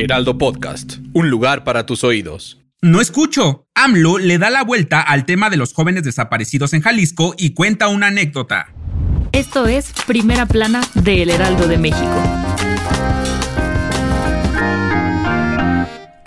[0.00, 2.58] Heraldo Podcast, un lugar para tus oídos.
[2.80, 3.66] No escucho.
[3.74, 7.88] AMLO le da la vuelta al tema de los jóvenes desaparecidos en Jalisco y cuenta
[7.88, 8.72] una anécdota.
[9.32, 12.49] Esto es Primera Plana de El Heraldo de México.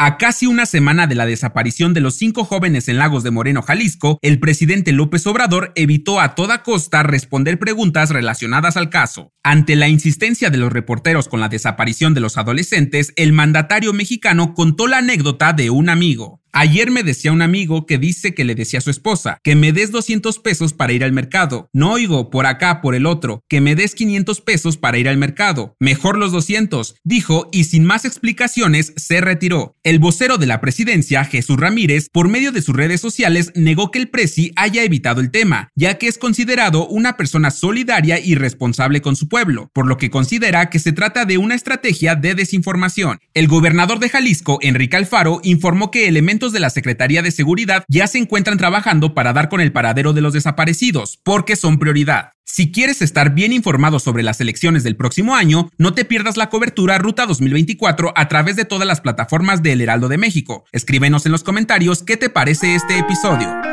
[0.05, 3.61] A casi una semana de la desaparición de los cinco jóvenes en Lagos de Moreno,
[3.61, 9.31] Jalisco, el presidente López Obrador evitó a toda costa responder preguntas relacionadas al caso.
[9.43, 14.53] Ante la insistencia de los reporteros con la desaparición de los adolescentes, el mandatario mexicano
[14.53, 16.42] contó la anécdota de un amigo.
[16.55, 19.73] Ayer me decía un amigo que dice que le decía a su esposa, que me
[19.73, 21.67] des 200 pesos para ir al mercado.
[21.73, 25.17] No oigo por acá, por el otro, que me des 500 pesos para ir al
[25.17, 25.75] mercado.
[25.79, 29.75] Mejor los 200, dijo y sin más explicaciones se retiró.
[29.81, 33.97] El vocero de la presidencia, Jesús Ramírez, por medio de sus redes sociales, negó que
[33.97, 39.01] el presi haya evitado el tema, ya que es considerado una persona solidaria y responsable
[39.01, 43.17] con su pueblo, por lo que considera que se trata de una estrategia de desinformación.
[43.33, 48.07] El gobernador de Jalisco, Enrique Alfaro, informó que elementos de la Secretaría de Seguridad ya
[48.07, 52.31] se encuentran trabajando para dar con el paradero de los desaparecidos, porque son prioridad.
[52.45, 56.49] Si quieres estar bien informado sobre las elecciones del próximo año, no te pierdas la
[56.49, 60.65] cobertura Ruta 2024 a través de todas las plataformas del Heraldo de México.
[60.71, 63.72] Escríbenos en los comentarios qué te parece este episodio.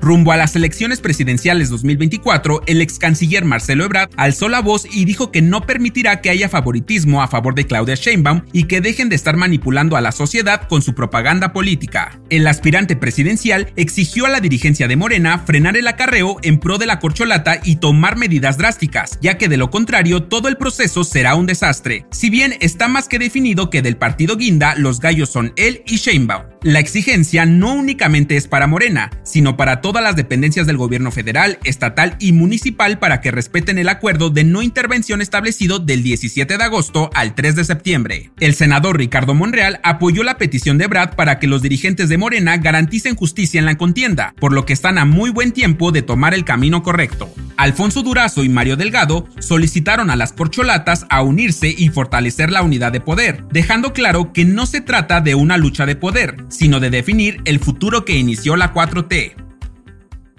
[0.00, 5.04] Rumbo a las elecciones presidenciales 2024, el ex canciller Marcelo Ebrard alzó la voz y
[5.04, 9.08] dijo que no permitirá que haya favoritismo a favor de Claudia Sheinbaum y que dejen
[9.08, 12.20] de estar manipulando a la sociedad con su propaganda política.
[12.30, 16.86] El aspirante presidencial exigió a la dirigencia de Morena frenar el acarreo en pro de
[16.86, 21.34] la corcholata y tomar medidas drásticas, ya que de lo contrario todo el proceso será
[21.34, 22.06] un desastre.
[22.10, 25.96] Si bien está más que definido que del partido Guinda los gallos son él y
[25.96, 26.47] Sheinbaum.
[26.62, 31.58] La exigencia no únicamente es para Morena, sino para todas las dependencias del gobierno federal,
[31.62, 36.64] estatal y municipal para que respeten el acuerdo de no intervención establecido del 17 de
[36.64, 38.30] agosto al 3 de septiembre.
[38.40, 42.56] El senador Ricardo Monreal apoyó la petición de Brad para que los dirigentes de Morena
[42.56, 46.34] garanticen justicia en la contienda, por lo que están a muy buen tiempo de tomar
[46.34, 47.32] el camino correcto.
[47.58, 52.92] Alfonso Durazo y Mario Delgado solicitaron a las corcholatas a unirse y fortalecer la unidad
[52.92, 56.90] de poder, dejando claro que no se trata de una lucha de poder, sino de
[56.90, 59.47] definir el futuro que inició la 4T.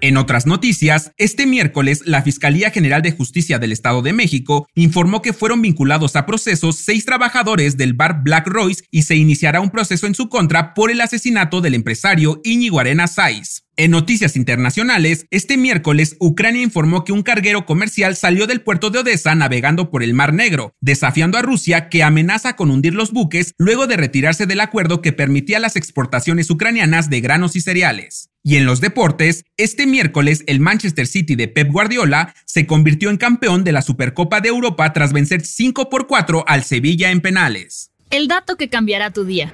[0.02, 5.22] En otras noticias, este miércoles la Fiscalía General de Justicia del Estado de México informó
[5.22, 9.72] que fueron vinculados a procesos seis trabajadores del bar Black Royce y se iniciará un
[9.72, 13.64] proceso en su contra por el asesinato del empresario Íñigo Arena Saiz.
[13.76, 19.00] En noticias internacionales, este miércoles Ucrania informó que un carguero comercial salió del puerto de
[19.00, 23.54] Odessa navegando por el Mar Negro, desafiando a Rusia que amenaza con hundir los buques
[23.58, 28.29] luego de retirarse del acuerdo que permitía las exportaciones ucranianas de granos y cereales.
[28.44, 33.18] Y en los deportes, este miércoles el Manchester City de Pep Guardiola se convirtió en
[33.18, 37.92] campeón de la Supercopa de Europa tras vencer 5 por 4 al Sevilla en penales.
[38.10, 39.54] El dato que cambiará tu día.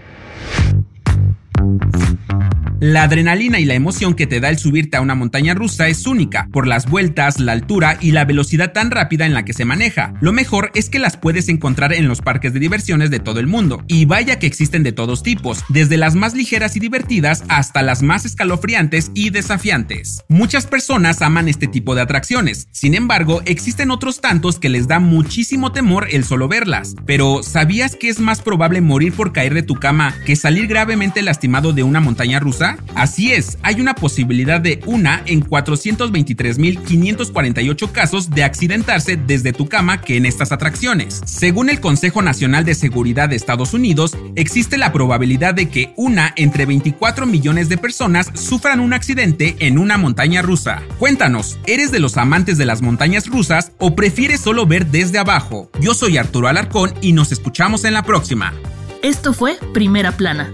[2.82, 6.06] La adrenalina y la emoción que te da el subirte a una montaña rusa es
[6.06, 9.64] única, por las vueltas, la altura y la velocidad tan rápida en la que se
[9.64, 10.14] maneja.
[10.20, 13.48] Lo mejor es que las puedes encontrar en los parques de diversiones de todo el
[13.48, 17.82] mundo, y vaya que existen de todos tipos, desde las más ligeras y divertidas hasta
[17.82, 20.22] las más escalofriantes y desafiantes.
[20.28, 25.00] Muchas personas aman este tipo de atracciones, sin embargo, existen otros tantos que les da
[25.00, 26.94] muchísimo temor el solo verlas.
[27.06, 31.22] Pero, ¿sabías que es más probable morir por caer de tu cama que salir gravemente
[31.22, 32.65] lastimado de una montaña rusa?
[32.96, 40.02] Así es, hay una posibilidad de una en 423.548 casos de accidentarse desde tu cama
[40.02, 41.22] que en estas atracciones.
[41.26, 46.34] Según el Consejo Nacional de Seguridad de Estados Unidos, existe la probabilidad de que una
[46.36, 50.82] entre 24 millones de personas sufran un accidente en una montaña rusa.
[51.00, 55.70] Cuéntanos, ¿eres de los amantes de las montañas rusas o prefieres solo ver desde abajo?
[55.80, 58.54] Yo soy Arturo Alarcón y nos escuchamos en la próxima.
[59.02, 60.54] Esto fue Primera Plana,